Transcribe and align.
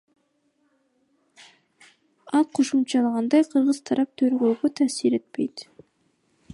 Ал 2.35 2.47
кошумчалагандай, 2.59 3.47
кыргыз 3.51 3.79
тарап 3.89 4.11
тергөөгө 4.23 4.73
таасир 4.81 5.11
этпейт. 5.21 5.67